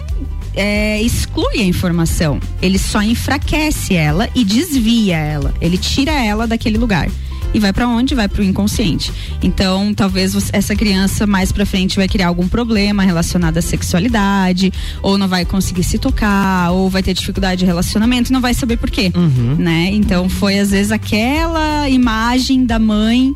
[0.54, 6.78] é, exclui a informação, ele só enfraquece ela e desvia ela, ele tira ela daquele
[6.78, 7.08] lugar.
[7.52, 8.14] E vai pra onde?
[8.14, 9.12] Vai pro inconsciente.
[9.42, 14.72] Então, talvez essa criança mais pra frente vai criar algum problema relacionado à sexualidade,
[15.02, 18.54] ou não vai conseguir se tocar, ou vai ter dificuldade de relacionamento, e não vai
[18.54, 19.10] saber por quê,
[19.58, 19.90] né?
[19.92, 23.34] Então, foi às vezes aquela imagem da mãe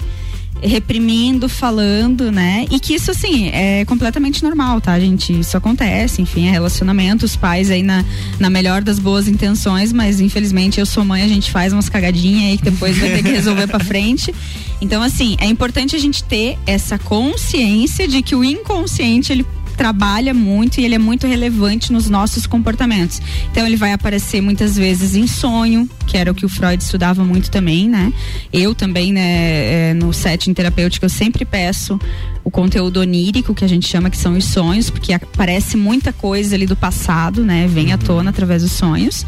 [0.64, 2.66] reprimindo, falando, né?
[2.70, 5.38] E que isso, assim, é completamente normal, tá, gente?
[5.38, 8.04] Isso acontece, enfim, é relacionamento, os pais aí na,
[8.38, 12.50] na melhor das boas intenções, mas infelizmente eu sou mãe, a gente faz umas cagadinhas
[12.50, 14.34] aí que depois vai ter que resolver pra frente.
[14.80, 20.32] Então, assim, é importante a gente ter essa consciência de que o inconsciente, ele trabalha
[20.32, 23.20] muito e ele é muito relevante nos nossos comportamentos.
[23.50, 27.24] Então ele vai aparecer muitas vezes em sonho, que era o que o Freud estudava
[27.24, 28.12] muito também, né?
[28.52, 31.98] Eu também, né, é, no setting terapêutico, eu sempre peço
[32.42, 36.54] o conteúdo onírico, que a gente chama que são os sonhos, porque aparece muita coisa
[36.54, 37.66] ali do passado, né?
[37.66, 39.26] Vem à tona através dos sonhos.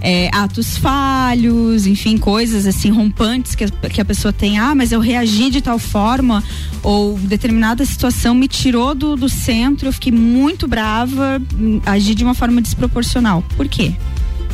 [0.00, 4.58] É, atos falhos, enfim, coisas assim rompantes que a, que a pessoa tem.
[4.58, 6.42] Ah, mas eu reagi de tal forma,
[6.82, 12.24] ou determinada situação me tirou do, do centro, eu fiquei muito brava, hum, agi de
[12.24, 13.44] uma forma desproporcional.
[13.56, 13.94] Por quê?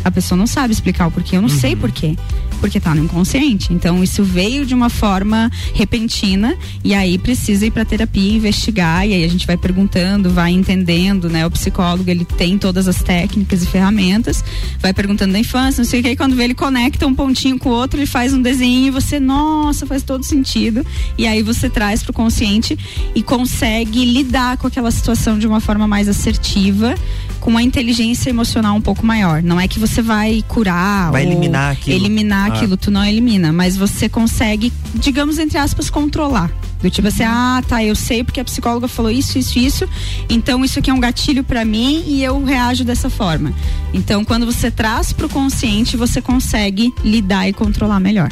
[0.05, 2.17] A pessoa não sabe explicar o porquê, eu não sei porquê.
[2.61, 3.73] Porque tá no inconsciente.
[3.73, 9.13] Então isso veio de uma forma repentina e aí precisa ir pra terapia investigar e
[9.13, 11.45] aí a gente vai perguntando, vai entendendo, né?
[11.45, 14.43] O psicólogo ele tem todas as técnicas e ferramentas,
[14.81, 17.59] vai perguntando da infância, não sei o que, e quando vê ele conecta um pontinho
[17.59, 20.85] com o outro, ele faz um desenho e você, nossa, faz todo sentido.
[21.19, 22.79] E aí você traz pro consciente
[23.15, 26.95] e consegue lidar com aquela situação de uma forma mais assertiva
[27.41, 29.43] com uma inteligência emocional um pouco maior.
[29.43, 31.97] Não é que você vai curar Vai ou eliminar aquilo.
[31.97, 32.55] eliminar Ah.
[32.55, 36.51] aquilo, tu não elimina, mas você consegue, digamos entre aspas, controlar.
[36.83, 39.89] Do tipo assim, ah, tá, eu sei porque a psicóloga falou isso, isso, isso,
[40.29, 43.53] então isso aqui é um gatilho pra mim e eu reajo dessa forma.
[43.95, 48.29] Então, quando você traz pro consciente, você consegue lidar e controlar melhor.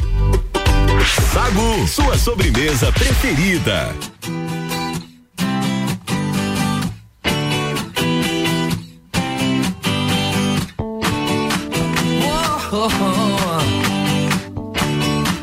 [1.33, 3.93] Sagu, sua sobremesa preferida.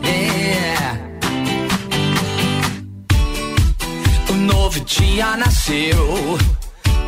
[0.05, 0.97] Yeah.
[4.31, 6.39] Um novo dia nasceu.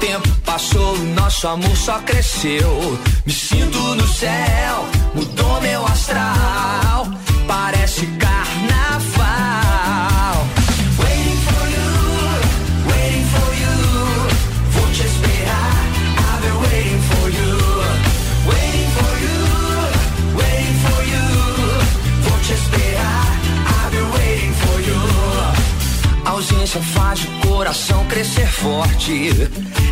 [0.00, 2.98] Tempo passou, nosso amor só cresceu.
[3.24, 7.13] Me sinto no céu, mudou meu astral.
[26.80, 29.30] Faz o coração crescer forte.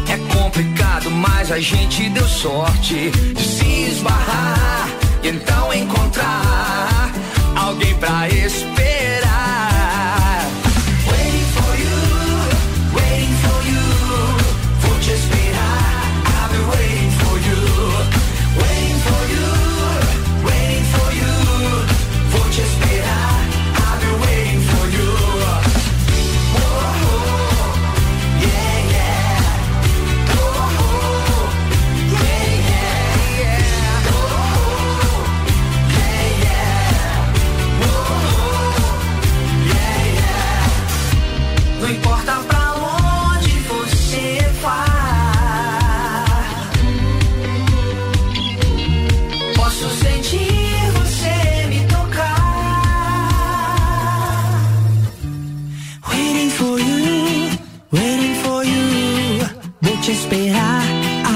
[0.09, 4.89] É complicado, mas a gente deu sorte de se esbarrar
[5.23, 7.13] e então encontrar
[7.57, 9.52] alguém pra esperar.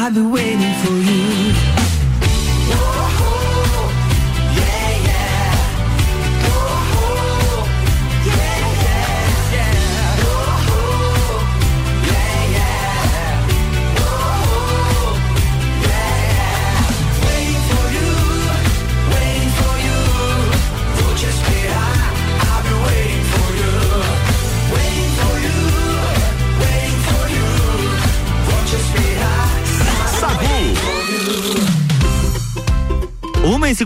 [0.06, 1.55] I've been waiting for you.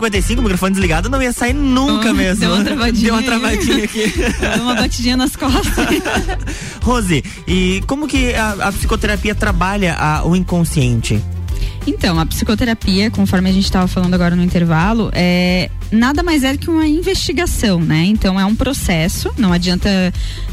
[0.00, 2.40] 1h55, o microfone desligado, não ia sair nunca Oh, mesmo.
[2.40, 3.04] deu uma travadinha.
[3.04, 4.06] Deu uma travadinha aqui.
[4.56, 5.86] Deu uma batidinha nas costas.
[6.82, 11.20] Rose, e como que a, a psicoterapia trabalha a- o inconsciente?
[11.86, 16.52] Então, a psicoterapia, conforme a gente estava falando agora no intervalo, é nada mais é
[16.52, 18.04] do que uma investigação, né?
[18.06, 19.88] Então é um processo, não adianta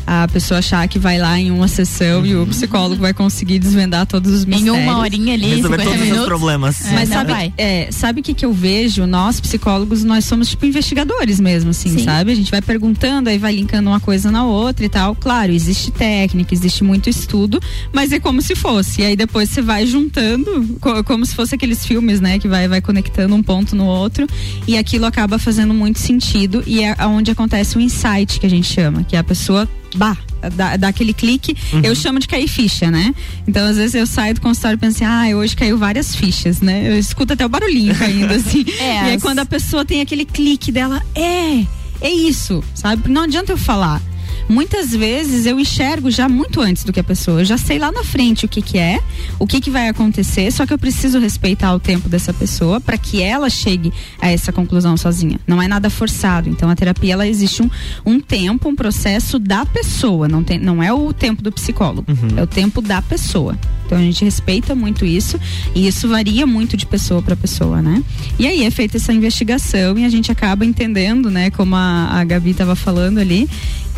[0.06, 4.06] a pessoa achar que vai lá em uma sessão e o psicólogo vai conseguir desvendar
[4.06, 4.78] todos os Em mistérios.
[4.84, 6.26] uma horinha ali, Resolver 50 todos os minutos.
[6.26, 6.86] problemas.
[6.86, 7.54] É, Mas não sabe, vai.
[7.58, 9.06] é, sabe o que que eu vejo?
[9.06, 12.06] Nós, psicólogos, nós somos tipo investigadores mesmo, assim, Sim.
[12.06, 12.32] sabe?
[12.32, 15.14] A gente vai perguntando, aí vai linkando uma coisa na outra e tal.
[15.14, 17.60] Claro, existe técnica, existe muito estudo,
[17.92, 19.02] mas é como se fosse.
[19.02, 22.40] E aí depois você vai juntando, co- como se fosse aqueles filmes, né?
[22.40, 24.26] Que vai, vai conectando um ponto no outro.
[24.66, 26.64] E aquilo acaba fazendo muito sentido.
[26.66, 29.68] E é onde acontece o insight que a gente chama, que é a pessoa.
[29.96, 30.18] Bah,
[30.56, 33.16] dá, dá aquele clique, eu chamo de cair ficha, né?
[33.48, 36.60] Então, às vezes eu saio do consultório e penso assim, ah, hoje caiu várias fichas,
[36.62, 36.90] né?
[36.92, 38.64] Eu escuto até o barulhinho caindo, assim.
[38.80, 41.64] É, e aí as- quando a pessoa tem aquele clique dela, é,
[42.02, 43.10] é isso, sabe?
[43.10, 44.02] Não adianta eu falar.
[44.50, 47.42] Muitas vezes eu enxergo já muito antes do que a pessoa.
[47.42, 49.00] Eu já sei lá na frente o que que é,
[49.40, 52.98] o que que vai acontecer, só que eu preciso respeitar o tempo dessa pessoa para
[52.98, 55.40] que ela chegue a essa conclusão sozinha.
[55.46, 56.50] Não é nada forçado.
[56.50, 57.70] Então a terapia ela existe um,
[58.06, 62.42] um tempo, um processo da pessoa, não tem, não é o tempo do psicólogo, é
[62.42, 63.58] o tempo da pessoa.
[63.86, 65.40] Então a gente respeita muito isso
[65.74, 68.04] e isso varia muito de pessoa para pessoa, né?
[68.38, 72.24] E aí é feita essa investigação e a gente acaba entendendo, né, como a, a
[72.26, 73.50] Gabi estava falando ali,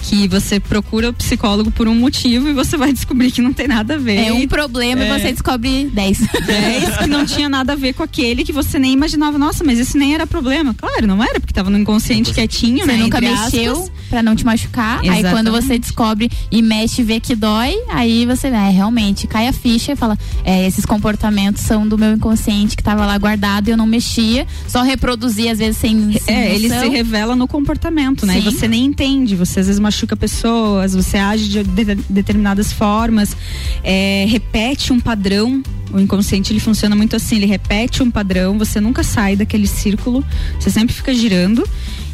[0.01, 3.67] que você procura o psicólogo por um motivo e você vai descobrir que não tem
[3.67, 4.27] nada a ver.
[4.27, 6.19] É um problema e você descobre 10.
[6.45, 9.79] 10 que não tinha nada a ver com aquele que você nem imaginava, nossa, mas
[9.79, 10.73] esse nem era problema.
[10.73, 12.97] Claro, não era, porque tava no inconsciente quietinho, Você né?
[12.97, 13.91] nunca entre mexeu aspas.
[14.09, 14.99] pra não te machucar.
[15.01, 15.31] Aí Exatamente.
[15.31, 19.53] quando você descobre e mexe e vê que dói, aí você é, realmente cai a
[19.53, 23.71] ficha e fala: é, esses comportamentos são do meu inconsciente que tava lá guardado e
[23.71, 26.17] eu não mexia, só reproduzia às vezes sem.
[26.19, 26.83] sem É, ele noção.
[26.83, 28.39] se revela no comportamento, né?
[28.39, 28.51] E Sim.
[28.51, 33.35] você nem entende, você às vezes machuca pessoas, você age de, de- determinadas formas,
[33.83, 35.63] é, repete um padrão.
[35.91, 40.23] O inconsciente ele funciona muito assim, ele repete um padrão, você nunca sai daquele círculo,
[40.59, 41.67] você sempre fica girando.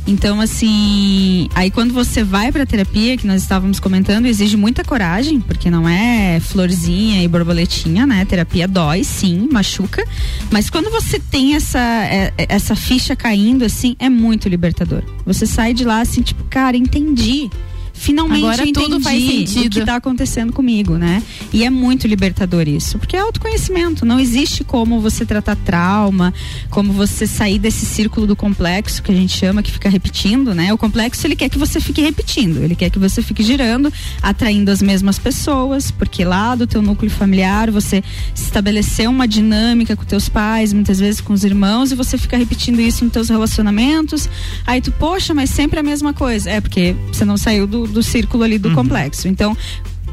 [0.08, 5.40] Então, assim, aí quando você vai pra terapia, que nós estávamos comentando, exige muita coragem,
[5.40, 8.24] porque não é florzinha e borboletinha, né?
[8.26, 10.06] Terapia dói, sim, machuca.
[10.52, 15.02] Mas quando você tem essa, é, é, essa ficha caindo, assim, é muito libertador.
[15.26, 17.50] Você sai de lá, assim, tipo, cara, entendi.
[17.96, 19.70] Finalmente Agora tudo faz o sentido.
[19.70, 21.24] que tá acontecendo comigo, né?
[21.52, 24.06] E é muito libertador isso, porque é autoconhecimento.
[24.06, 26.34] Não existe como você tratar trauma,
[26.70, 30.74] como você sair desse círculo do complexo que a gente chama, que fica repetindo, né?
[30.74, 33.92] O complexo ele quer que você fique repetindo, ele quer que você fique girando,
[34.22, 38.04] atraindo as mesmas pessoas, porque lá do teu núcleo familiar você
[38.36, 42.80] estabeleceu uma dinâmica com teus pais, muitas vezes com os irmãos, e você fica repetindo
[42.80, 44.30] isso nos teus relacionamentos.
[44.68, 46.50] Aí tu, poxa, mas sempre a mesma coisa.
[46.50, 49.28] É porque você não saiu do, do círculo ali do complexo.
[49.28, 49.56] Então,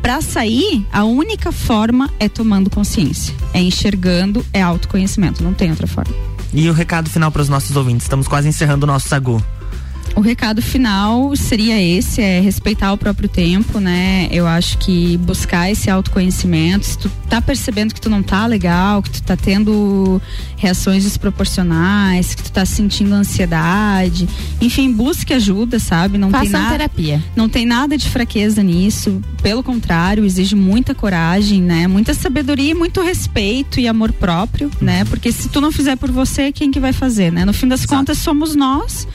[0.02, 5.86] Pra sair, a única forma é tomando consciência, é enxergando, é autoconhecimento, não tem outra
[5.86, 6.12] forma.
[6.52, 8.04] E o recado final para os nossos ouvintes.
[8.04, 9.40] Estamos quase encerrando o nosso sagu.
[10.14, 14.28] O recado final seria esse, é respeitar o próprio tempo, né?
[14.30, 19.02] Eu acho que buscar esse autoconhecimento, se tu tá percebendo que tu não tá legal,
[19.02, 20.20] que tu tá tendo
[20.56, 24.28] reações desproporcionais, que tu tá sentindo ansiedade,
[24.60, 26.18] enfim, busque ajuda, sabe?
[26.18, 27.24] Não tem Façam nada, terapia.
[27.34, 31.86] Não tem nada de fraqueza nisso, pelo contrário, exige muita coragem, né?
[31.86, 35.06] Muita sabedoria e muito respeito e amor próprio, né?
[35.06, 37.46] Porque se tu não fizer por você, quem que vai fazer, né?
[37.46, 39.08] No fim das contas somos nós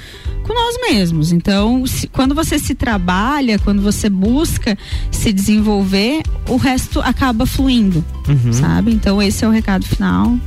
[0.48, 1.32] com nós mesmos.
[1.32, 4.78] Então, se- quando você se trabalha, quando você busca
[5.12, 8.54] se desenvolver, o resto acaba fluindo, Uhum.
[8.54, 8.92] sabe?
[8.94, 10.38] Então, esse é o recado final.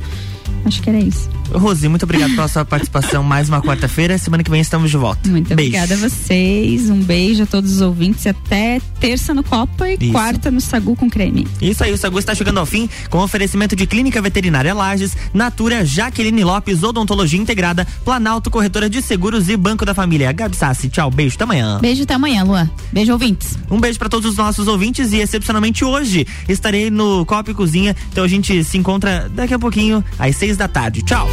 [0.65, 1.29] Acho que era isso.
[1.53, 4.17] Rosi, muito obrigado pela sua participação mais uma quarta-feira.
[4.17, 5.29] Semana que vem estamos de volta.
[5.29, 5.69] Muito Beijo.
[5.75, 6.89] obrigada a vocês.
[6.89, 8.25] Um beijo a todos os ouvintes.
[8.25, 10.11] Até terça no Copa e Isso.
[10.11, 11.47] quarta no Sagu com creme.
[11.61, 15.85] Isso aí, o Sagu está chegando ao fim com oferecimento de Clínica Veterinária Lages, Natura,
[15.85, 20.31] Jaqueline Lopes, Odontologia Integrada, Planalto Corretora de Seguros e Banco da Família.
[20.31, 21.79] Gabi Sassi, tchau, beijo, até amanhã.
[21.81, 22.69] Beijo até amanhã, Luan.
[22.91, 23.57] Beijo, ouvintes.
[23.69, 27.95] Um beijo para todos os nossos ouvintes e excepcionalmente hoje estarei no Copa e Cozinha,
[28.11, 31.01] então a gente se encontra daqui a pouquinho às seis da tarde.
[31.03, 31.27] Tchau.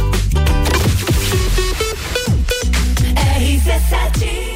[3.39, 4.48] RC7